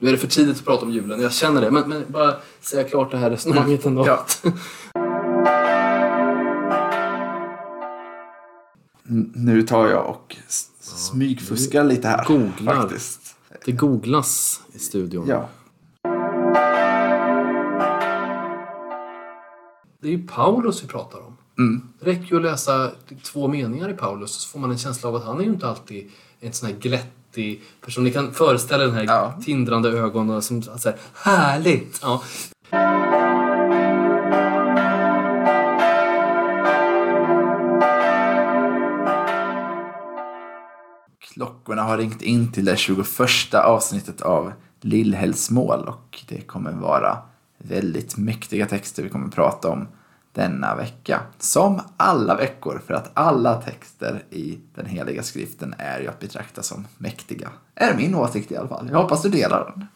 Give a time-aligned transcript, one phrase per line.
[0.00, 1.70] Nu är det för tidigt att prata om julen, jag känner det.
[1.70, 4.06] Men, men bara säga klart det här resonemanget ändå.
[4.06, 4.26] Ja.
[9.34, 10.36] Nu tar jag och
[10.80, 12.24] smygfuskar lite här.
[12.26, 12.74] googlar.
[12.74, 13.36] Faktiskt.
[13.64, 15.26] Det googlas i studion.
[15.28, 15.48] Ja.
[20.00, 21.36] Det är ju Paulus vi pratar om.
[22.00, 22.90] Det räcker ju att läsa
[23.22, 25.68] två meningar i Paulus så får man en känsla av att han är ju inte
[25.68, 26.10] alltid
[26.40, 26.76] en sån här
[27.38, 28.04] glättig person.
[28.04, 29.34] Ni kan föreställa den här Ja.
[29.44, 32.00] tindrande ögonen som så här, härligt!
[32.02, 32.22] Ja.
[41.20, 47.18] Klockorna har ringt in till det 21 avsnittet av Lillhällsmål och det kommer vara
[47.58, 49.88] väldigt mäktiga texter vi kommer prata om
[50.38, 51.20] denna vecka.
[51.38, 56.62] Som alla veckor, för att alla texter i den heliga skriften är ju att betrakta
[56.62, 57.48] som mäktiga.
[57.74, 58.88] Är min åsikt i alla fall.
[58.90, 59.86] Jag hoppas du delar den.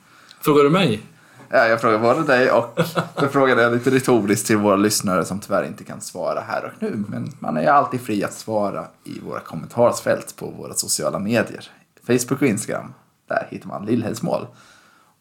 [0.40, 1.02] Frågar du mig?
[1.48, 2.78] Ja, jag frågar både dig och
[3.16, 6.82] så frågade jag lite retoriskt till våra lyssnare som tyvärr inte kan svara här och
[6.82, 7.04] nu.
[7.08, 11.70] Men man är ju alltid fri att svara i våra kommentarsfält på våra sociala medier.
[12.06, 12.94] Facebook och Instagram.
[13.28, 14.46] Där hittar man Lillhällsmål.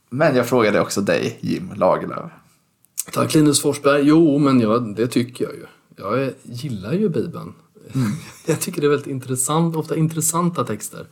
[0.09, 2.31] Men jag frågade också dig, Jim Lagerlöf.
[3.11, 4.01] Tack Linus Forsberg.
[4.03, 5.65] Jo, men jag, det tycker jag ju.
[5.95, 7.53] Jag gillar ju Bibeln.
[8.45, 11.07] jag tycker det är väldigt intressant, ofta intressanta texter.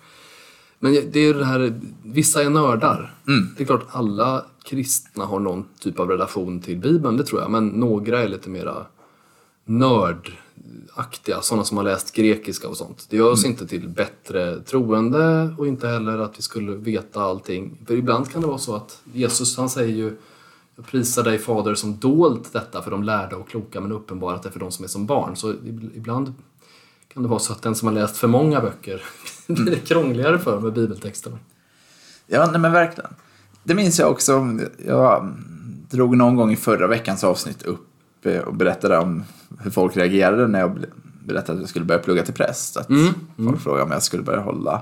[0.80, 3.16] Men det är ju det här, vissa är nördar.
[3.58, 7.52] Det är klart alla kristna har någon typ av relation till Bibeln, det tror jag.
[7.52, 8.86] Men några är lite mera
[9.66, 13.08] nördaktiga, sådana som har läst grekiska och sånt.
[13.10, 17.78] Det gör oss inte till bättre troende och inte heller att vi skulle veta allting.
[17.88, 20.16] För ibland kan det vara så att Jesus, han säger ju
[20.80, 24.52] jag prisar dig fader som dolt detta för de lärda och kloka men uppenbarat det
[24.52, 25.36] för de som är som barn.
[25.36, 26.34] Så ib- ibland
[27.14, 29.02] kan det vara så att den som har läst för många böcker
[29.48, 31.38] blir det krångligare för med bibeltexterna.
[32.28, 33.10] Ja, nej men verkligen.
[33.64, 34.58] Det minns jag också.
[34.88, 35.34] Jag
[35.90, 37.86] drog någon gång i förra veckans avsnitt upp
[38.26, 39.24] eh, och berättade om
[39.60, 40.86] hur folk reagerade när jag
[41.26, 42.78] berättade att jag skulle börja plugga till präst.
[42.78, 42.88] Att
[43.38, 44.82] Folk frågade om jag skulle börja hålla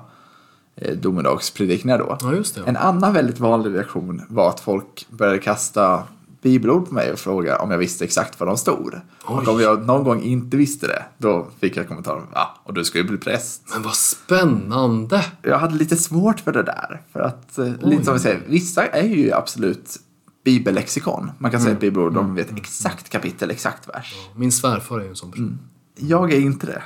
[0.96, 2.18] domedagspredikningar då.
[2.20, 2.70] Ja, det.
[2.70, 6.04] En annan väldigt vanlig reaktion var att folk började kasta
[6.42, 8.94] bibelord på mig och fråga om jag visste exakt vad de stod.
[9.26, 9.48] Och Oj.
[9.48, 12.98] om jag någon gång inte visste det, då fick jag kommentaren ja, och du ska
[12.98, 13.62] ju bli präst.
[13.74, 15.26] Men vad spännande!
[15.42, 17.02] Jag hade lite svårt för det där.
[17.14, 20.00] För att, eh, lite som vi säger, vissa är ju absolut
[20.44, 21.32] bibellexikon.
[21.38, 24.16] Man kan säga bibelord, de vet exakt kapitel, exakt vers.
[24.36, 25.60] Min svärfar är ju en sån person.
[25.96, 26.84] Jag är inte det.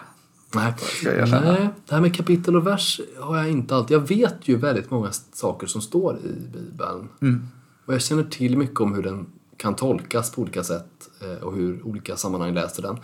[0.56, 0.74] Nej.
[1.44, 3.96] Nej, det här med kapitel och vers har jag inte alltid.
[3.98, 7.08] Jag vet ju väldigt många saker som står i Bibeln.
[7.86, 9.26] Och jag känner till mycket om hur den
[9.58, 12.98] kan tolkas på olika sätt eh, och hur olika sammanhang läser den.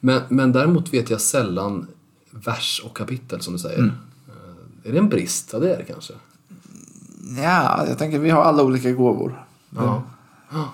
[0.00, 1.86] Men, men däremot vet jag sällan
[2.30, 3.78] vers och kapitel som du säger.
[4.28, 5.50] Eh, Är det en brist?
[5.52, 6.12] Ja, det är det kanske.
[7.36, 9.44] Ja, jag tänker vi har alla olika gåvor.
[9.70, 10.02] Ja.
[10.52, 10.72] ja.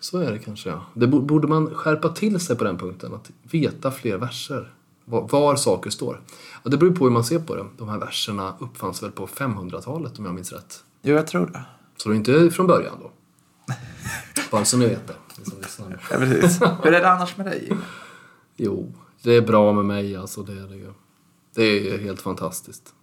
[0.00, 0.82] Så är det kanske, ja.
[0.94, 3.14] Det bo- borde man skärpa till sig på den punkten.
[3.14, 4.72] Att veta fler verser.
[5.08, 6.20] Var, saker står.
[6.62, 7.64] Och det beror på hur man ser på det.
[7.78, 10.84] De här verserna uppfanns väl på 500-talet om jag minns rätt.
[11.02, 11.62] Jo, jag tror det.
[11.96, 13.10] Så det är inte från början då.
[14.50, 15.14] Bara så ni vet det.
[16.10, 16.60] Ja, precis.
[16.82, 17.72] Hur är det annars med dig?
[18.56, 18.92] Jo,
[19.22, 20.42] det är bra med mig alltså.
[20.42, 20.92] Det är det ju.
[21.54, 21.62] Det
[21.94, 22.94] är helt fantastiskt.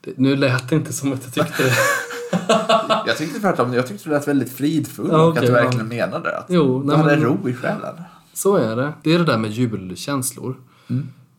[0.00, 1.74] Det, nu lät det inte som att jag tyckte det.
[3.06, 5.62] Jag tyckte tvärtom, jag tyckte du lät väldigt fridfull Ja, och okej, att du ja.
[5.62, 7.94] verkligen menade att Jo, du nej, hade men- ro i själen.
[8.32, 8.92] Så är det.
[9.02, 10.56] Det är det där med julkänslor.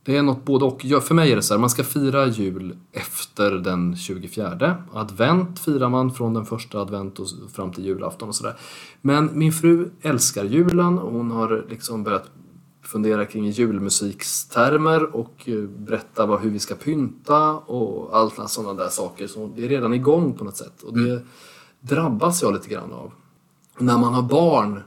[0.08, 1.04] Det är något både och.
[1.04, 4.84] För mig är det så här, man ska fira jul efter den 24.
[4.94, 8.56] Advent firar man från den första advent och fram till julafton och sådär.
[9.02, 12.30] Men min fru älskar julen och hon har liksom börjat
[12.84, 18.90] fundera kring julmusikstermer och eh, berätta vad, hur vi ska pynta och alla sådana där
[18.90, 19.28] saker.
[19.28, 20.84] Så det är redan igång på något sätt.
[20.84, 21.22] Och det
[21.80, 23.12] drabbas jag lite grann av.
[23.78, 24.84] När man har barn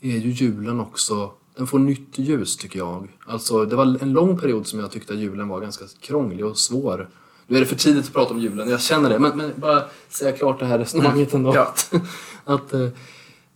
[0.00, 3.08] är ju julen också, den får nytt ljus tycker jag.
[3.26, 6.58] Alltså det var en lång period som jag tyckte att julen var ganska krånglig och
[6.58, 7.08] svår.
[7.46, 9.18] Nu är det för tidigt att prata om julen, jag känner det.
[9.18, 11.54] Men, men bara säga klart det här resonemanget ändå.
[11.54, 11.62] Ja.
[11.62, 11.92] Att,
[12.44, 12.88] att, eh,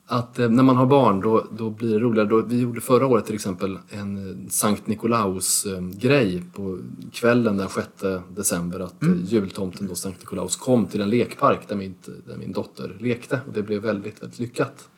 [0.07, 2.29] att eh, när man har barn då, då blir det roligare.
[2.29, 6.79] Då, vi gjorde förra året till exempel en eh, Sankt Nikolaus eh, grej på
[7.13, 7.89] kvällen den 6
[8.29, 8.81] december.
[8.81, 9.25] Att mm.
[9.25, 11.95] jultomten då, Sankt Nikolaus kom till en lekpark där min,
[12.27, 13.41] där min dotter lekte.
[13.47, 14.89] Och det blev väldigt, väldigt lyckat.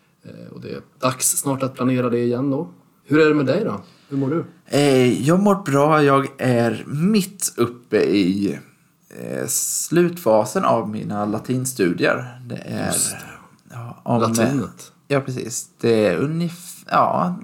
[0.53, 2.69] Och det är dags snart att planera det igen då.
[3.05, 3.81] Hur är det med dig då?
[4.09, 4.45] Hur mår du?
[4.67, 6.03] Eh, jag mår bra.
[6.03, 8.59] Jag är mitt uppe i
[9.21, 12.41] eh, slutfasen av mina latinstudier.
[12.47, 12.95] Det är...
[13.71, 14.93] Ja, om, Latinet?
[15.09, 15.69] Ja, precis.
[15.81, 16.87] Det är ungefär...
[16.91, 17.35] Ja,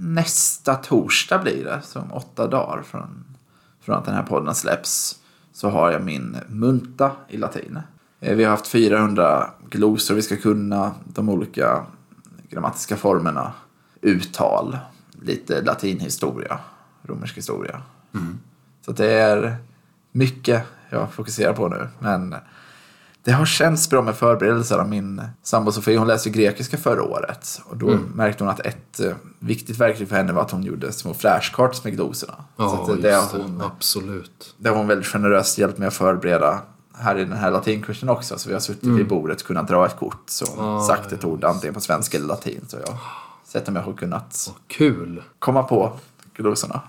[0.00, 1.82] nästa torsdag blir det.
[2.00, 3.24] Om åtta dagar från,
[3.80, 5.18] från att den här podden släpps
[5.52, 7.78] så har jag min munta i latin.
[8.20, 11.86] Eh, Vi har haft 400 glosor vi ska kunna, de olika
[12.50, 13.52] grammatiska formerna,
[14.00, 14.78] uttal,
[15.22, 16.58] lite latinhistoria,
[17.02, 17.82] romersk historia.
[18.84, 19.56] Så att det är
[20.12, 21.88] mycket jag fokuserar på nu.
[21.98, 22.34] Men
[23.22, 24.84] det har känts bra med förberedelserna.
[24.84, 27.60] Min sambo Sofie hon läste grekiska förra året.
[27.64, 30.92] Och då märkte hon att ett eh, viktigt verktyg för henne var att hon gjorde
[30.92, 32.34] små flashcards med glosorna.
[32.56, 34.54] så Ja, att det, just hon, Absolut.
[34.58, 36.58] det har hon väldigt generöst hjälpt mig att förbereda
[36.94, 38.38] här i den här latinkursen också.
[38.38, 40.22] Så vi har suttit vid bordet och kunnat dra ett kort.
[40.26, 42.64] Så Ah, sagt ett ord antingen på svenska eller latin.
[42.68, 42.98] Så jag
[43.48, 45.22] sett om jag har kunnat Kul.
[45.38, 45.92] komma på
[46.34, 46.80] glosorna.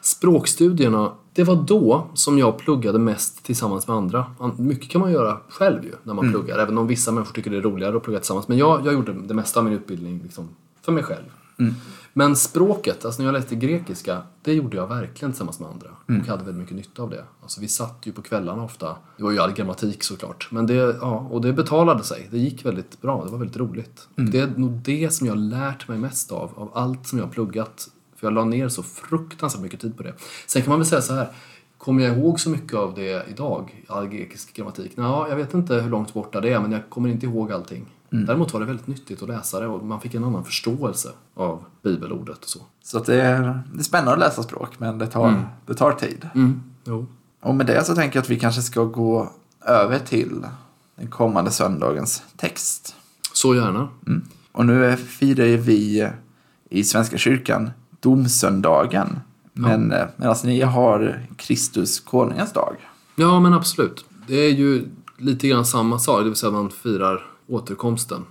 [0.00, 4.26] Språkstudierna, det var då som jag pluggade mest tillsammans med andra.
[4.38, 7.50] An- Mycket kan man göra själv ju när man pluggar, även om vissa människor tycker
[7.50, 8.48] det är roligare att plugga tillsammans.
[8.48, 10.48] Men jag, jag gjorde det mesta av min utbildning liksom,
[10.82, 11.24] för mig själv.
[12.12, 15.88] Men språket, alltså när jag läste grekiska, det gjorde jag verkligen tillsammans med andra.
[16.06, 17.24] Och hade väldigt mycket nytta av det.
[17.42, 18.96] Alltså vi satt ju på kvällarna ofta.
[19.16, 20.48] Det var ju all grammatik såklart.
[20.50, 22.28] Men det, ja, och det betalade sig.
[22.30, 23.24] Det gick väldigt bra.
[23.24, 24.08] Det var väldigt roligt.
[24.14, 27.26] Det är nog det som jag har lärt mig mest av, av allt som jag
[27.26, 27.88] har pluggat.
[28.16, 30.14] För jag la ner så fruktansvärt mycket tid på det.
[30.46, 31.28] Sen kan man väl säga så här.
[31.78, 33.84] Kommer jag ihåg så mycket av det idag?
[33.88, 34.96] All grekisk grammatik?
[34.96, 37.86] Nå, jag vet inte hur långt borta det är, men jag kommer inte ihåg allting.
[38.10, 41.64] Däremot var det väldigt nyttigt att läsa det och man fick en annan förståelse av
[41.82, 42.60] bibelordet och så.
[42.82, 46.28] Så det, är, det är spännande att läsa språk men det tar, det tar tid.
[46.34, 46.62] Mm.
[47.40, 50.46] Och med det så tänker jag att vi kanske ska gå över till
[50.96, 52.96] den kommande söndagens text.
[53.32, 53.88] Så gärna.
[54.52, 56.10] Och nu firar vi
[56.70, 57.70] i Svenska kyrkan
[58.00, 59.20] domsöndagen.
[59.52, 60.06] Men ja.
[60.16, 62.76] medan ni har Kristus konungens dag.
[63.16, 64.04] Ja, men absolut.
[64.26, 68.24] Det är ju lite grann samma sak, det vill säga man firar återkomsten.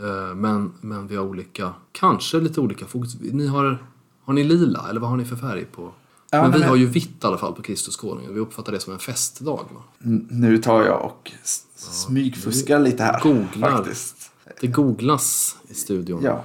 [0.00, 3.16] Eh, Men, men vi har olika, kanske lite olika fokus.
[3.20, 3.78] Ni har,
[4.24, 5.90] har ni lila, eller vad har ni för färg på?
[6.30, 8.34] Ja, men vi men- har ju vitt i alla fall på Kristus konungen.
[8.34, 9.60] Vi uppfattar det som en festdag.
[9.74, 9.82] Va?
[10.30, 11.32] Nu tar jag och
[11.74, 13.20] smygfuskar lite här.
[13.22, 13.70] Googlar.
[13.70, 14.30] Faktiskt.
[14.60, 16.20] Det googlas i studion.
[16.22, 16.44] Ja,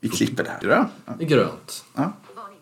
[0.00, 0.88] vi klipper det här.
[1.06, 1.14] Ja.
[1.18, 1.84] Det är grönt.
[1.94, 2.12] Ja.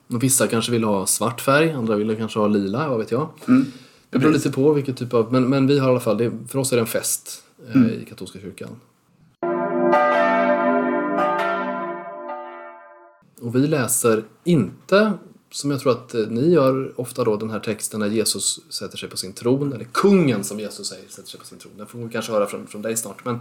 [0.08, 3.28] Och vissa kanske vill ha svart färg, andra vill kanske ha lila, vad vet jag.
[3.48, 3.66] Mm.
[4.10, 5.32] Det beror lite på vilket typ av...
[5.32, 7.44] Men, men vi har i alla fall, det, för oss är det en fest
[7.74, 7.90] Mm.
[7.90, 8.80] i katolska kyrkan.
[13.40, 15.12] Och vi läser inte,
[15.50, 18.96] som jag tror att eh, ni gör ofta då, den här texten när Jesus sätter
[18.96, 21.72] sig på sin tron, eller kungen som Jesus säger sätter sig på sin tron.
[21.76, 23.24] Den får vi kanske höra från, från dig snart.
[23.24, 23.38] Men,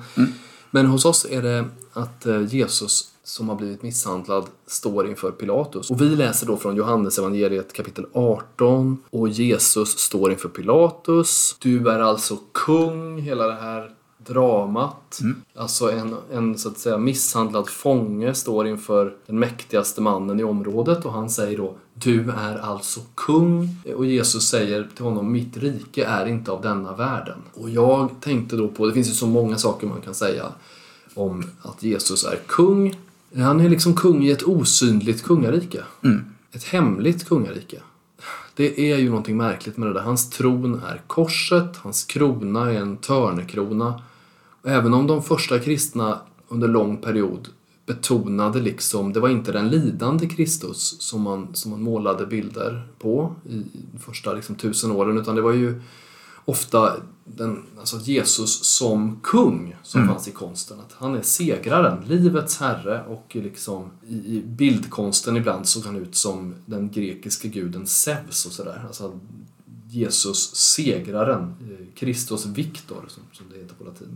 [0.71, 5.92] men hos oss är det att eh, Jesus som har blivit misshandlad står inför Pilatus.
[5.92, 11.56] Och vi läser då från Johannes evangeliet kapitel 18 och Jesus står inför Pilatus.
[11.60, 13.98] Du är alltså kung, hela det här
[14.29, 15.19] dramat.
[15.55, 21.05] Alltså en, en så att säga misshandlad fånge står inför den mäktigaste mannen i området
[21.05, 23.75] och han säger då Du är alltså kung.
[23.95, 27.37] Och Jesus säger till honom Mitt rike är inte av denna världen.
[27.53, 30.45] Och jag tänkte då på, det finns ju så många saker man kan säga
[31.13, 32.99] om att Jesus är kung.
[33.35, 35.83] Han är liksom kung i ett osynligt kungarike.
[36.51, 37.79] Ett hemligt kungarike.
[38.55, 40.01] Det är ju någonting märkligt med det där.
[40.01, 44.01] Hans tron är korset, hans krona är en törnekrona.
[44.61, 47.47] Och även om de första kristna under lång period
[47.85, 53.35] betonade liksom, det var inte den lidande Kristus som man, som man målade bilder på
[53.50, 53.63] i
[54.00, 55.81] första liksom, tusen åren, utan det var ju
[56.45, 56.95] ofta
[57.25, 60.80] den, alltså Jesus som kung som fanns i konsten.
[60.80, 66.16] Att han är segraren, livets herre och liksom i, i bildkonsten ibland såg han ut
[66.16, 68.83] som den grekiska guden Zeus och sådär.
[68.87, 69.19] Alltså
[69.89, 74.07] Jesus segraren, eh, Christos Victor som, som det heter på latin.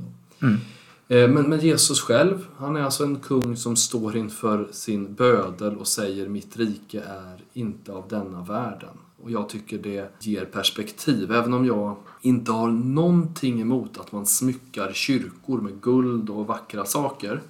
[0.43, 1.15] Då.
[1.15, 5.77] Eh, Men, men Jesus själv, han är alltså en kung som står inför sin bödel
[5.77, 8.97] och säger mitt rike är inte av denna världen.
[9.23, 14.25] Och jag tycker det ger perspektiv, även om jag inte har någonting emot att man
[14.25, 17.41] smyckar kyrkor med guld och vackra saker.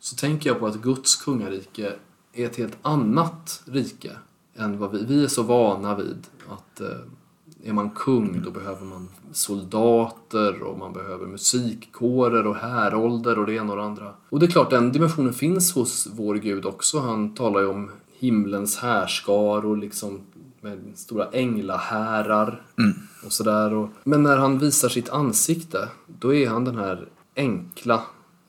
[0.00, 1.92] Så tänker jag på att Guds kungarike
[2.32, 4.10] är ett helt annat rike
[4.56, 6.26] än vad vi, vi är så vana vid.
[6.48, 6.88] Att eh,
[7.68, 13.54] är man kung då behöver man soldater och man behöver musikkårer och härolder och det
[13.54, 14.12] ena och det andra.
[14.28, 16.98] Och det är klart, den dimensionen finns hos vår Gud också.
[16.98, 20.20] Han talar ju om himlens härskar och liksom
[20.60, 22.62] med stora änglahärar
[23.24, 23.88] och sådär.
[24.04, 27.94] Men när han visar sitt ansikte, då är han den här enkla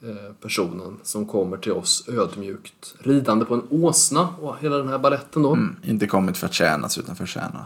[0.04, 5.00] eh, personen som kommer till oss ödmjukt ridande på en åsna och hela den här
[5.00, 5.54] balletten då.
[5.54, 5.76] Mm.
[5.84, 7.66] Inte kommit för att tjänas utan för att tjäna.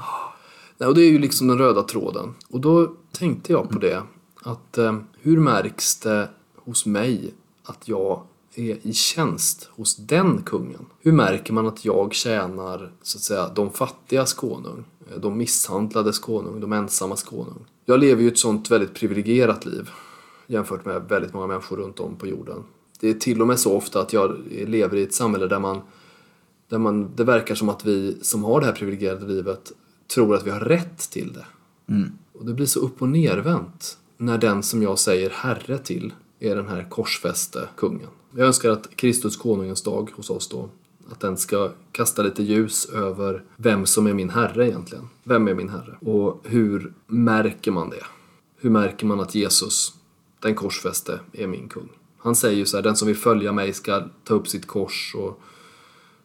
[0.77, 2.33] Nej, och det är ju liksom den röda tråden.
[2.49, 4.03] Och då tänkte jag på det,
[4.43, 8.23] att eh, hur märks det hos mig att jag
[8.55, 10.85] är i tjänst hos den kungen?
[10.99, 14.83] Hur märker man att jag tjänar så att säga, de fattigas eh, konung?
[15.17, 17.65] De misshandlades konung, de ensammas konung.
[17.85, 19.89] Jag lever ju ett sånt väldigt privilegierat liv
[20.47, 22.63] jämfört med väldigt många människor runt om på jorden.
[22.99, 25.81] Det är till och med så ofta att jag lever i ett samhälle där man,
[26.69, 29.71] där man det verkar som att vi som har det här privilegierade livet
[30.13, 31.45] tror att vi har rätt till det.
[32.33, 36.55] Och det blir så upp och nervänt när den som jag säger herre till är
[36.55, 38.09] den här korsfäste kungen.
[38.35, 40.69] Jag önskar att Kristus konungens dag hos oss då,
[41.11, 45.09] att den ska kasta lite ljus över vem som är min herre egentligen.
[45.23, 45.97] Vem är min herre?
[46.01, 48.03] Och hur märker man det?
[48.57, 49.93] Hur märker man att Jesus,
[50.39, 51.89] den korsfäste, är min kung?
[52.17, 55.15] Han säger ju så här, den som vill följa mig ska ta upp sitt kors
[55.17, 55.41] och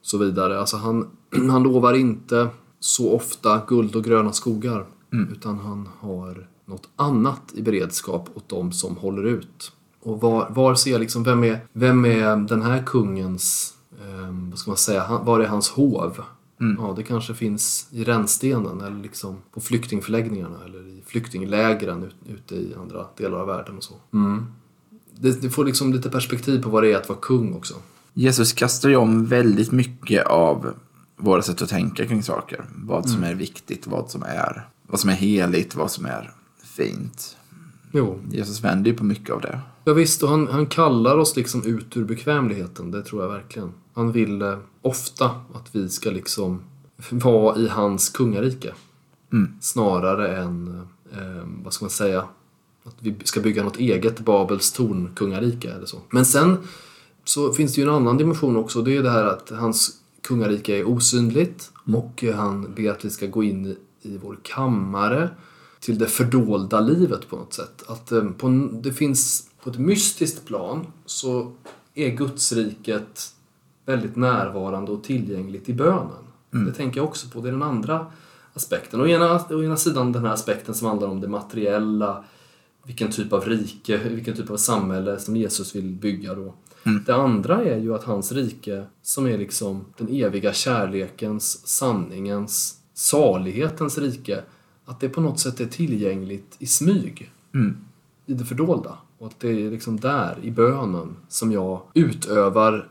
[0.03, 0.61] så vidare.
[0.61, 1.11] Alltså han,
[1.51, 2.49] han lovar inte
[2.81, 4.87] så ofta guld och gröna skogar.
[5.33, 9.73] Utan han har något annat i beredskap åt dem som håller ut.
[10.01, 14.59] Och var, var ser jag liksom, vem är, vem är den här kungens, eh, vad
[14.59, 16.23] ska man säga, han, var är hans hov?
[16.79, 22.55] Ja, det kanske finns i rännstenen eller liksom på flyktingförläggningarna eller i flyktinglägren ut, ute
[22.55, 23.95] i andra delar av världen och så.
[24.13, 24.47] Mm.
[25.21, 27.75] Det, det får liksom lite perspektiv på vad det är att vara kung också.
[28.15, 30.75] Jesus kastar ju om väldigt mycket av
[31.19, 32.65] våra sätt att tänka kring saker.
[32.75, 36.33] Vad som är viktigt, vad som är, vad som är heligt, vad som är
[36.77, 37.37] fint.
[37.93, 39.61] Jo, Jesus vänder ju på mycket av det.
[39.85, 43.73] Ja, visst, och han, han kallar oss liksom ut ur bekvämligheten, det tror jag verkligen.
[43.95, 46.63] Han vill eh, ofta att vi ska liksom
[47.11, 48.75] vara i hans kungarike.
[49.61, 52.25] Snarare än, eh, vad ska man säga,
[52.85, 55.99] att vi ska bygga något eget Babels tornkungarike eller så.
[56.11, 56.59] Men sen
[57.25, 59.91] så finns det ju en annan dimension också, det är det här att hans
[60.29, 65.31] kungarike är osynligt och han ber att vi ska gå in i, vår kammare
[65.81, 67.85] till det fördolda livet på något sätt.
[67.87, 71.53] Att eh, på, det finns på ett mystiskt plan så
[71.95, 73.35] är Gudsriket
[73.87, 76.25] väldigt närvarande och tillgängligt i bönen.
[76.51, 77.41] Det tänker jag också på.
[77.41, 78.07] Det är den andra
[78.53, 79.01] aspekten.
[79.01, 82.25] Å ena, å ena sidan den här aspekten som handlar om det materiella,
[82.85, 86.55] vilken typ av rike, vilken typ av samhälle som Jesus vill bygga då.
[87.07, 93.99] Det andra är ju att hans rike, som är liksom den eviga kärlekens, sanningens, salighetens
[93.99, 94.43] rike,
[94.85, 97.31] att det på något sätt är tillgängligt i smyg.
[98.27, 98.99] I det fördolda.
[99.19, 102.89] Och att det är liksom där, i bönen, som jag utövar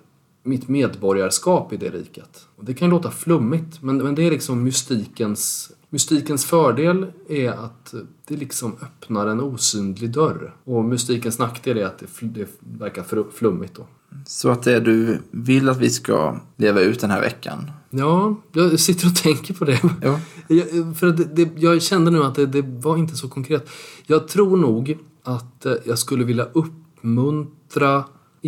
[0.47, 2.47] mitt medborgarskap i det riket.
[2.55, 5.71] Och det kan låta flummigt, men, men det är liksom mystikens...
[5.89, 7.93] Mystikens fördel är att
[8.27, 10.55] det liksom öppnar en osynlig dörr.
[10.63, 12.49] Och mystikens nackdel är att det, det
[12.79, 13.87] verkar flummigt då.
[14.25, 17.71] Så att det du vill att vi ska leva ut den här veckan.
[17.89, 19.81] Ja, jag sitter och tänker på det.
[20.01, 20.19] Ja.
[20.49, 23.69] Jag, för det, det, jag kände nu att det, det var inte så konkret.
[24.05, 28.03] Jag tror nog att jag skulle vilja uppmuntra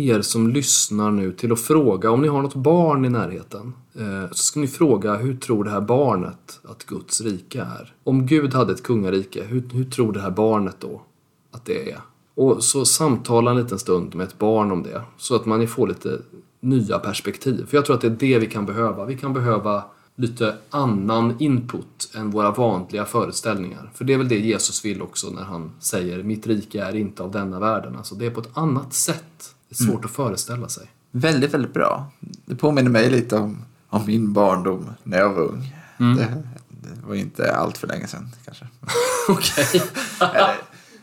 [0.08, 4.30] er som lyssnar nu till att fråga, om ni har något barn i närheten, eh,
[4.30, 7.94] så ska ni fråga hur tror det här barnet att Guds rike är?
[8.04, 11.02] Om Gud hade ett kungarike, hur, hur tror det här barnet då
[11.50, 12.00] att det är?
[12.34, 15.88] Och så samtala en liten stund med ett barn om det, så att man får
[15.88, 16.18] lite
[16.60, 17.66] nya perspektiv.
[17.66, 19.04] För jag tror att det är det vi kan behöva.
[19.04, 19.84] Vi kan behöva
[20.16, 23.90] lite annan input än våra vanliga föreställningar.
[23.94, 27.22] För det är väl det Jesus vill också när han säger mitt rike är inte
[27.22, 27.96] av denna världen.
[27.96, 29.54] Alltså det är på ett annat sätt.
[29.70, 30.90] Det är svårt att föreställa sig.
[31.10, 32.10] Väldigt, väldigt bra.
[32.46, 35.76] Det påminner mig lite om, om min barndom när jag var ung.
[35.98, 38.66] Det, det var inte allt för länge sedan kanske.
[39.28, 39.82] Okej.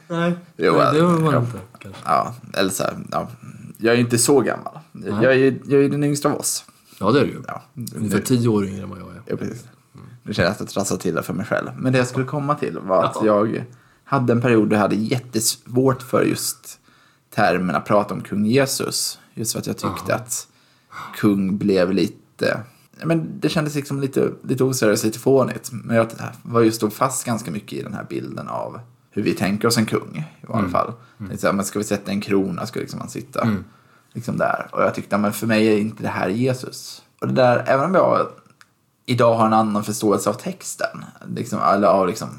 [0.10, 1.40] Nej, Jo, Nej, det var man ja.
[1.40, 2.02] inte kanske.
[2.06, 3.30] Ja, eller så här, ja.
[3.78, 4.80] Jag är inte så gammal.
[5.22, 6.66] Jag är, jag är den yngsta av oss.
[7.00, 7.42] Ja, det är det ju.
[7.48, 7.62] Ja,
[7.96, 9.22] Ungefär tio år yngre än vad jag är.
[9.26, 9.66] Ja, precis.
[10.24, 11.70] Nu känner jag att jag trasslar till det för mig själv.
[11.78, 13.64] Men det jag skulle komma till var att jag
[14.04, 16.80] hade en period där jag hade jättesvårt för just
[17.38, 19.20] termen att prata om kung Jesus.
[19.34, 20.48] Just för att jag tyckte att
[21.16, 22.64] kung blev lite...
[23.04, 25.70] Men det kändes liksom lite, lite oseriöst, lite fånigt.
[25.72, 26.08] Men jag
[26.44, 28.80] var just då fast ganska mycket i den här bilden av
[29.12, 30.94] hur vi tänker oss en kung i alla fall.
[31.18, 33.48] Lite så här, men ska vi sätta en krona ska liksom han sitta
[34.14, 34.68] liksom där.
[34.72, 37.04] Och jag tyckte, men för mig är inte det här Jesus.
[37.22, 38.28] Och det där, även om jag
[39.06, 42.30] idag har en annan förståelse av texten, liksom, eller av, liksom,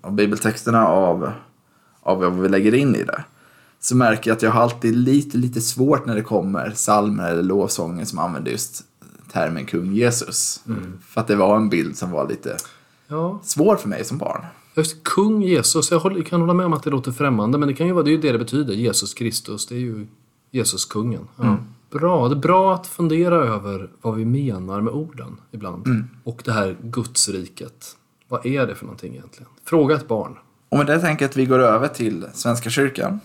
[0.00, 1.32] av bibeltexterna, av,
[2.00, 3.24] av vad vi lägger in i det,
[3.80, 7.42] så märker jag att jag har alltid lite, lite svårt när det kommer psalmer eller
[7.42, 8.82] lovsånger som använder just
[9.32, 10.60] termen kung Jesus.
[11.08, 12.56] För att det var en bild som var lite
[13.10, 14.44] Ja, svår för mig som barn.
[14.76, 15.90] just kung Jesus.
[15.90, 18.10] Jag kan hålla med om att det låter främmande, men det kan ju vara det,
[18.10, 18.74] är ju det det betyder.
[18.74, 20.06] Jesus Kristus, det är ju
[20.50, 21.28] Jesus kungen.
[21.36, 21.56] Ja.
[21.90, 25.86] Bra, det är bra att fundera över vad vi menar med orden ibland.
[26.24, 27.96] Och det här Gudsriket.
[28.28, 29.48] Vad är det för någonting egentligen?
[29.64, 30.36] Fråga ett barn.
[30.68, 33.20] Och med det tänker jag att vi går över till Svenska kyrkan.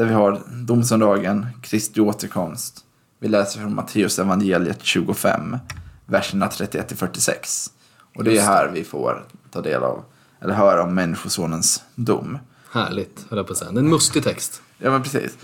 [0.00, 2.84] Där vi har domsöndagen, Kristi återkomst.
[3.18, 5.58] Vi läser från Matteus evangeliet 25,
[6.06, 7.70] verserna 31-46.
[8.16, 10.04] Och det är här vi får ta del av,
[10.40, 12.38] eller höra om Människosonens dom.
[12.72, 13.70] Härligt, höll jag på att säga.
[13.70, 14.62] En mustig text.
[14.78, 15.38] Ja, men precis.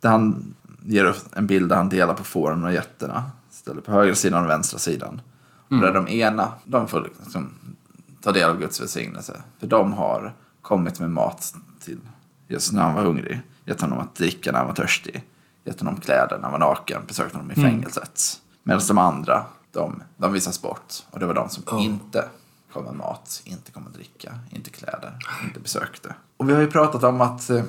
[0.00, 3.30] Där han ger en bild där han delar på fåren och getterna.
[3.50, 5.20] Ställer på högra sidan och vänstra sidan.
[5.68, 7.50] Och där de ena, de får liksom
[8.22, 9.42] ta del av Guds välsignelse.
[9.60, 11.54] För de har kommit med mat
[11.84, 11.98] till
[12.48, 13.40] Jesus när han var hungrig.
[13.64, 15.24] Gett honom att dricka när han var törstig.
[15.64, 17.02] Gett honom kläder när han var naken.
[17.06, 18.40] Besökt honom i fängelset.
[18.62, 20.94] Medan de andra, de, de visas bort.
[21.10, 22.24] Och det var de som inte
[22.72, 26.14] kom med mat, inte kom med dricka, inte kläder, inte besökte.
[26.36, 27.62] Och vi har ju pratat om att eh,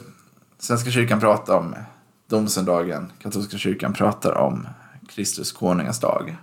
[0.60, 1.76] Svenska kyrkan pratar om
[2.30, 3.12] domsöndagen.
[3.20, 4.68] Katolska kyrkan pratar om
[5.10, 6.38] Kristus konungens dag.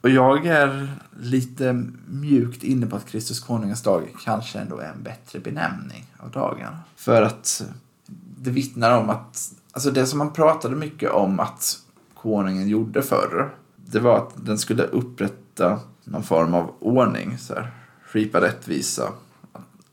[0.00, 0.88] Och jag är
[1.20, 1.72] lite
[2.06, 6.76] mjukt inne på att Kristus konungens dag kanske ändå är en bättre benämning av dagen.
[6.96, 7.64] För att
[8.42, 11.78] det vittnar om att, alltså det som man pratade mycket om att
[12.14, 17.70] konungen gjorde förr, det var att den skulle upprätta någon form av ordning, så här,
[18.06, 19.08] skipa rättvisa.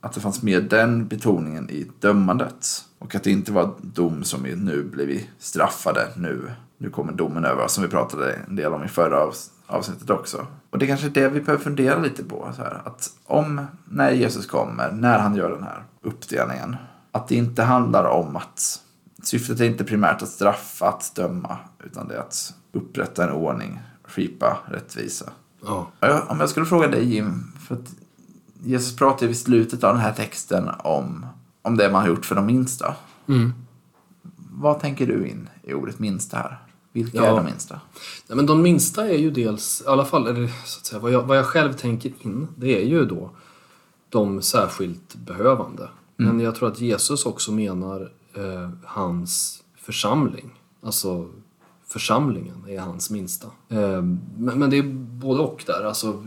[0.02, 2.86] Att det fanns med den betoningen i dömandet.
[3.00, 7.14] Och att det inte var dom som vi nu blir vi straffade, nu, nu kommer
[7.14, 9.32] domen över oss, som vi pratade en del om i förra
[9.68, 10.48] avsnittet också.
[10.70, 12.52] Och det är kanske det vi behöver fundera lite på.
[12.56, 16.76] Så här, att om, när Jesus kommer, när han gör den här uppdelningen,
[17.12, 18.82] att det inte handlar om att
[19.24, 23.80] syftet är inte primärt att straffa, att döma, utan det är att upprätta en ordning,
[24.04, 25.30] skipa rättvisa.
[25.66, 25.92] Ja.
[26.28, 27.96] Om jag skulle fråga dig Jim, för att
[28.64, 31.26] Jesus pratar ju i slutet av den här texten om,
[31.62, 32.96] om det man har gjort för de minsta.
[33.28, 33.54] Mm.
[34.52, 36.58] Vad tänker du in i ordet minsta här?
[36.92, 37.26] Vilka Ja.
[37.26, 37.80] är de minsta?
[38.28, 41.12] Nej, men de minsta är ju dels, i alla fall, eller så att säga, vad
[41.12, 43.30] jag, vad jag själv tänker in, det är ju då
[44.10, 45.90] de särskilt behövande.
[46.26, 50.60] Men jag tror att Jesus också menar eh, hans församling.
[50.82, 51.30] Alltså
[51.88, 53.48] församlingen är hans minsta.
[53.70, 54.02] Eh,
[54.38, 54.84] men, men det är
[55.20, 55.84] både och där.
[55.84, 56.24] Alltså,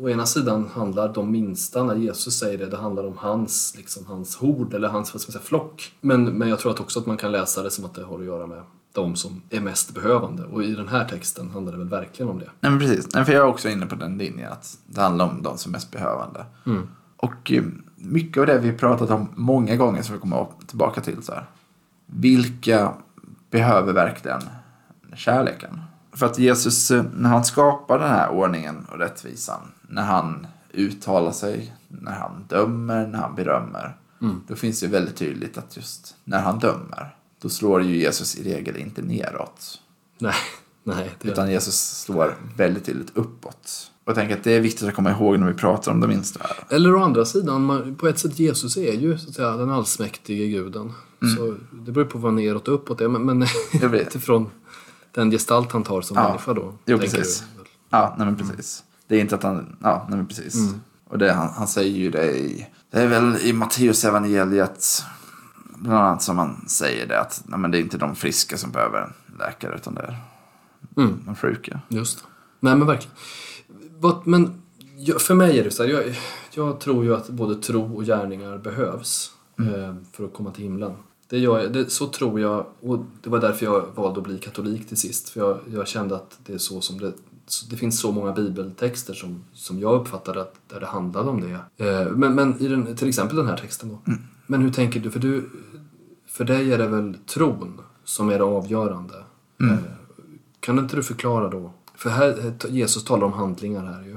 [0.00, 4.06] å ena sidan handlar de minsta, när Jesus säger det, det handlar om hans, liksom,
[4.06, 5.92] hans hord eller hans vad ska man säga, flock.
[6.00, 8.18] Men, men jag tror att också att man kan läsa det som att det har
[8.18, 10.44] att göra med de som är mest behövande.
[10.44, 12.50] Och i den här texten handlar det väl verkligen om det.
[12.60, 13.14] Nej, men precis.
[13.14, 15.70] Nej, för jag är också inne på den linjen att det handlar om de som
[15.70, 16.44] är mest behövande.
[17.22, 17.64] Och eh,
[17.96, 21.46] mycket av det vi pratat om många gånger som vi kommer tillbaka till så här.
[22.06, 22.94] Vilka
[23.50, 24.40] behöver verkligen
[25.16, 25.80] kärleken?
[26.12, 31.32] För att Jesus, eh, när han skapar den här ordningen och rättvisan, när han uttalar
[31.32, 33.96] sig, när han dömer, när han berömmer,
[34.48, 38.54] då finns det väldigt tydligt att just när han dömer, då slår ju Jesus i
[38.54, 39.80] regel inte neråt.
[40.18, 40.34] Nej,
[40.82, 41.10] nej.
[41.22, 43.91] Utan Jesus slår väldigt tydligt uppåt.
[44.04, 46.40] Och tänker att det är viktigt att komma ihåg när vi pratar om de minsta.
[46.68, 49.70] Eller å andra sidan, man, på ett sätt Jesus är ju så att säga, den
[49.70, 50.92] allsmäktige guden.
[51.36, 53.08] Så det beror på vad neråt och uppåt är.
[53.08, 53.48] Men, men
[53.94, 54.50] utifrån
[55.12, 56.28] den gestalt han tar som Ja.
[56.28, 56.74] människa då.
[56.86, 57.40] Jo, precis.
[57.40, 57.64] du.
[57.90, 58.84] Ja, nej men precis.
[59.06, 60.74] Det är inte att han, ja, nej men precis.
[61.08, 65.04] Och det, han, han säger ju det i, det är väl i Matteus evangeliet
[65.76, 68.70] bland annat som han säger det att nej men det är inte de friska som
[68.70, 70.16] behöver en läkare utan det är
[71.26, 71.80] de sjuka.
[71.88, 72.24] Just det.
[72.60, 73.16] Nej men verkligen.
[74.24, 74.62] Men
[75.18, 76.02] för mig är det så här, jag,
[76.54, 80.92] jag tror ju att både tro och gärningar behövs eh, för att komma till himlen.
[81.28, 84.38] Det gör jag, det, så tror jag, och det var därför jag valde att bli
[84.38, 85.28] katolik till sist.
[85.28, 87.12] För jag, jag kände att det är så som det,
[87.70, 91.84] det finns så många bibeltexter som, som jag uppfattade att där det handlade om det.
[91.86, 94.12] Eh, men men i den, till exempel den här texten då.
[94.46, 95.10] Men hur tänker du?
[95.10, 95.50] För, du?
[96.26, 99.14] för dig är det väl tron som är det avgörande?
[99.60, 99.78] Eh,
[100.60, 101.72] kan inte du förklara då?
[102.02, 104.16] För här, Jesus talar om handlingar här ju.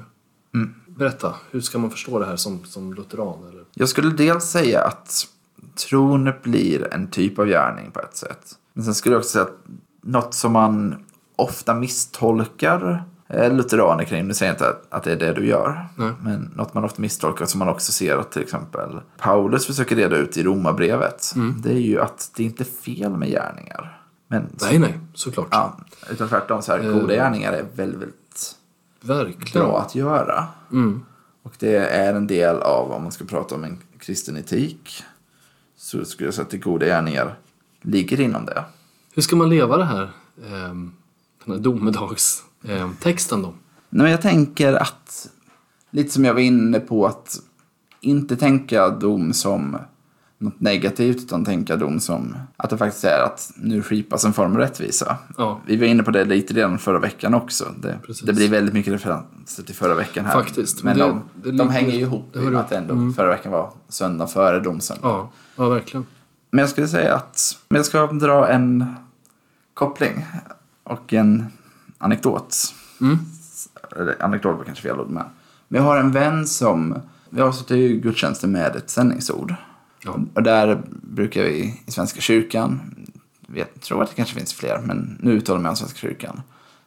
[0.88, 3.48] Berätta, hur ska man förstå det här som, som lutheran?
[3.50, 3.63] Eller?
[3.74, 5.28] Jag skulle dels säga att
[5.89, 8.52] tron blir en typ av gärning på ett sätt.
[8.74, 9.58] Men sen skulle jag också säga att
[10.02, 15.12] något som man ofta misstolkar eh, lutheraner kring, nu säger jag inte att, att det
[15.12, 16.12] är det du gör, Nej.
[16.21, 20.17] men något man ofta misstolkar som man också ser att till exempel Paulus försöker reda
[20.17, 24.04] ut i romabrevet, det är ju att det inte är fel med gärningar.
[24.27, 25.47] Men, Nej, nej, såklart.
[25.51, 25.77] Ja,
[26.11, 28.55] utan tvärtom så här, goda gärningar är väldigt, väldigt
[29.01, 29.67] Verkligen.
[29.67, 30.47] bra att göra.
[31.43, 35.03] Och det är en del av, om man ska prata om en kristen etik,
[35.77, 37.35] så skulle jag säga att det goda gärningar
[37.81, 38.63] ligger inom det.
[39.13, 40.09] Hur ska man leva det här,
[40.45, 40.93] ehm,
[41.45, 43.47] den här domedagstexten då?
[43.89, 45.29] Nej, men jag tänker att,
[45.89, 47.39] lite som jag var inne på, att
[48.01, 49.77] inte tänka dom som
[50.45, 54.51] något negativt, utan tänka dom som att det faktiskt är att nu skipas en form
[54.51, 55.17] av rättvisa.
[55.38, 55.60] Ja.
[55.65, 57.65] Vi var inne på det lite redan förra veckan också.
[57.81, 60.34] Det, det blir väldigt mycket referenser till förra veckan här.
[60.34, 63.13] Faktiskt, Men men de, det- det de hänger ju ihop det i med att ändå
[63.15, 65.08] förra veckan var söndag före domsöndag.
[65.08, 66.05] Ja, ja verkligen.
[66.51, 68.86] Men jag skulle säga att, men jag ska dra en
[69.73, 70.25] koppling
[70.84, 71.45] och en
[71.97, 72.55] anekdot.
[73.01, 73.17] Mm.
[73.95, 75.23] Eller anekdot var kanske fel ord, men.
[75.67, 76.95] Men jag har en vän som,
[77.29, 79.55] vi suttit i gudstjänsten med ett sändningsord.
[80.05, 80.15] Ja.
[80.33, 82.81] Och där brukar vi i Svenska kyrkan,
[83.55, 86.41] jag tror att det kanske finns fler, men nu uttalar man Svenska kyrkan.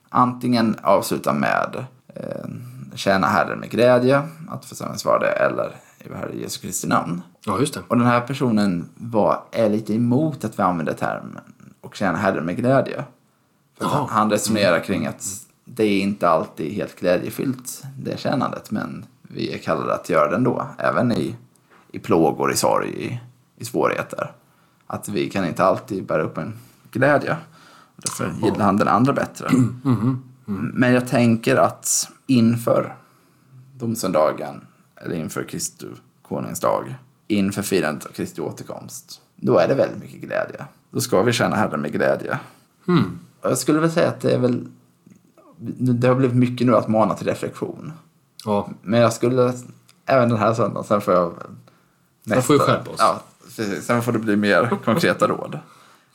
[0.09, 2.49] Antingen avsluta med eh,
[2.95, 7.23] tjäna Herren med glädje, att församlingen svara det, eller i Herre Jesu Kristi namn.
[7.47, 7.81] ja, just det.
[7.89, 11.39] Och den här personen var, är lite emot att vi använder termen
[11.81, 13.05] och tjäna Herren med glädje.
[13.79, 13.91] För Jaha.
[13.97, 15.25] han- han resonerar kring att
[15.65, 20.37] det är inte alltid helt glädjefyllt, det tjänandet, men vi är kallade att göra det
[20.37, 21.35] ändå, även i,
[21.99, 23.21] i plågor, i sorg, i,
[23.57, 24.33] i svårigheter.
[24.87, 26.55] Att vi kan inte alltid bära upp en
[26.91, 27.37] glädje.
[27.97, 29.51] Därför gillar han den andra bättre.
[30.75, 32.97] Men jag tänker att inför
[33.75, 35.87] domsöndagen, eller inför Kristi
[36.23, 36.95] konungens dag,
[37.27, 40.65] inför firandet av Kristi återkomst, då är det väldigt mycket glädje.
[40.91, 42.39] Då ska vi känna Herren med glädje.
[42.89, 43.19] Mm.
[43.43, 44.67] Jag skulle väl säga att det är väl,
[45.79, 47.93] det har blivit mycket nu att mana till reflektion.
[48.45, 49.53] Ja, Men jag skulle,
[50.07, 51.35] även den här söndagen, sen får jag...
[52.29, 52.97] Sen får vi skärpa oss.
[52.99, 53.23] Ja,
[53.57, 53.87] precis.
[53.87, 55.59] Sen får det bli mer konkreta råd.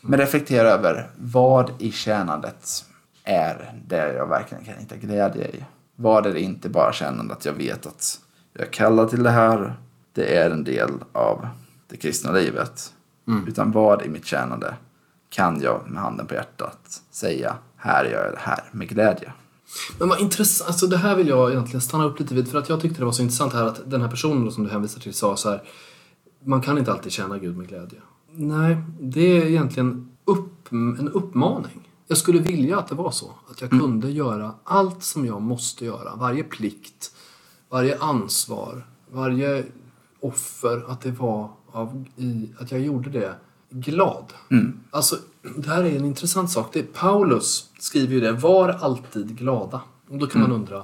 [0.01, 2.85] Men reflektera över vad i tjänandet
[3.23, 5.63] är det jag verkligen kan hitta glädje i.
[5.95, 8.19] Vad är det inte bara kännande att jag vet att
[8.53, 9.75] jag är kallad till det här,
[10.13, 11.47] det är en del av
[11.89, 12.93] det kristna livet.
[13.27, 13.47] Mm.
[13.47, 14.73] Utan vad i mitt tjänande
[15.29, 19.33] kan jag med handen på hjärtat säga, här gör jag det här med glädje.
[19.99, 22.69] Men vad intressant, alltså det här vill jag egentligen stanna upp lite vid för att
[22.69, 25.13] jag tyckte det var så intressant här att den här personen som du hänvisar till
[25.13, 25.63] sa så här
[26.45, 27.99] man kan inte alltid tjäna Gud med glädje.
[28.31, 31.89] Nej, det är egentligen upp, en uppmaning.
[32.07, 33.31] Jag skulle vilja att det var så.
[33.51, 36.15] Att jag kunde göra allt som jag måste göra.
[36.15, 37.15] Varje plikt,
[37.69, 39.65] varje ansvar, varje
[40.19, 40.91] offer.
[40.91, 43.35] Att det var av, i, att jag gjorde det
[43.69, 44.33] glad.
[44.91, 45.15] Alltså,
[45.55, 46.69] det här är en intressant sak.
[46.73, 49.81] Det, Paulus skriver ju det, var alltid glada.
[50.09, 50.83] Och då kan man undra,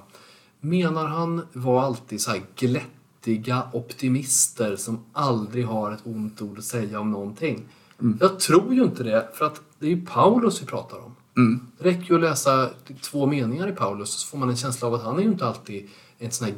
[0.59, 2.41] menar han var alltid så här
[3.23, 7.65] glättiga optimister som aldrig har ett ont ord att säga om någonting?
[8.19, 11.15] Jag tror ju inte det, för att det är ju Paulus vi pratar om.
[11.77, 12.69] Det räcker ju att läsa
[13.01, 15.45] två meningar i Paulus så får man en känsla av att han är ju inte
[15.45, 16.55] alltid en sån här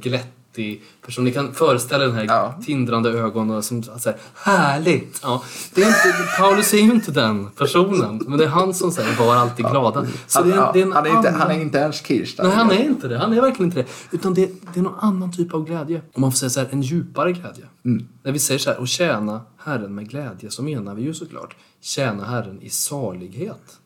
[0.54, 1.24] glättig person.
[1.26, 2.56] Ni kan föreställa den här Ja.
[2.66, 5.20] tindrande ögonen som säger härligt.
[5.24, 5.44] Ja,
[5.76, 9.16] det är inte, Paulus är ju inte den personen, men det är han som säger
[9.20, 10.06] var alltid glada.
[10.28, 11.80] Så Han, det är, ja, det är en han, är inte, annan- han är inte
[11.80, 12.50] Ernst Kirchsteiger.
[12.50, 13.18] Nej, han är inte det.
[13.18, 13.88] Han är verkligen inte det.
[14.16, 16.02] Utan det, det är någon annan typ av glädje.
[16.14, 17.66] Om man får säga så här, en djupare glädje.
[18.24, 21.56] När vi säger så här, och tjäna Herren med glädje, så menar vi ju såklart
[21.82, 23.78] tjäna Herren i salighet.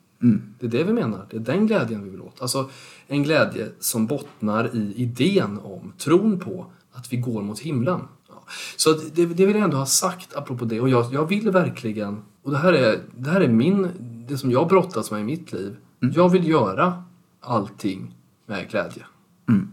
[0.60, 1.26] Det är det vi menar.
[1.30, 2.42] Det är den glädjen vi vill åt.
[2.42, 2.70] Alltså
[3.08, 8.02] en glädje som bottnar i idén om, tron på, att vi går mot himlen.
[8.30, 8.44] Ja.
[8.76, 10.82] Så det, det vill jag ändå ha sagt apropå det.
[10.82, 13.90] Och jag, jag vill verkligen, och det här är, det här är min,
[14.30, 15.78] det som jag brottas med i mitt liv.
[16.00, 17.04] Jag vill göra
[17.42, 19.06] allting med glädje.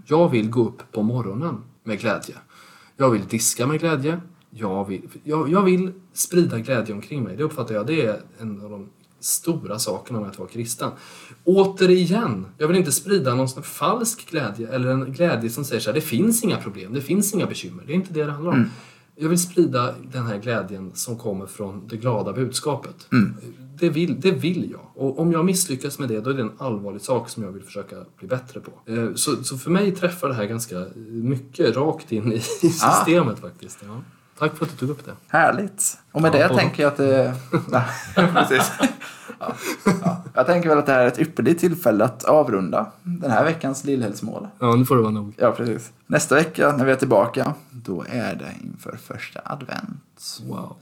[0.07, 2.35] Jag vill gå upp på morgonen med glädje.
[2.97, 4.21] Jag vill diska med glädje.
[4.51, 7.37] Jag vill, jag, jag vill sprida glädje omkring mig.
[7.37, 8.89] Det uppfattar jag, det är en av de
[9.25, 10.91] stora sakerna med att vara kristen.
[11.45, 15.95] Återigen, jag vill inte sprida någon falsk glädje eller en glädje som säger så här,
[15.95, 17.85] det finns inga problem, det finns inga bekymmer.
[17.87, 18.71] Det är inte det det handlar om.
[19.17, 23.09] Jag vill sprida den här glädjen som kommer från det glada budskapet.
[23.81, 24.81] Det, vill, det vill jag.
[24.95, 27.63] Och om jag misslyckas med det, då är det en allvarlig sak som jag vill
[27.63, 28.93] försöka bli bättre på.
[28.93, 33.79] Eh, Så, så för mig träffar det här ganska mycket rakt in i systemet faktiskt.
[33.87, 34.01] Ja.
[34.39, 35.13] Tack för att du tog upp det.
[35.27, 35.99] Härligt.
[36.13, 37.35] Och med Ja, det tänker jag att det...
[38.15, 38.73] Precis.
[39.43, 39.55] Ja,
[40.05, 40.23] ja.
[40.35, 43.85] Jag tänker väl att det här är ett ypperligt tillfälle att avrunda den här veckans
[43.85, 44.49] Lillhällsmål.
[44.59, 45.35] Ja, nu får det vara nog.
[45.39, 45.93] Ja, precis.
[46.07, 50.41] Nästa vecka när vi är tillbaka, då är det inför första advent.
[50.49, 50.77] Wow.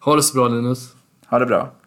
[0.00, 0.94] Ha det så bra Linus.
[1.26, 1.70] Ha det bra.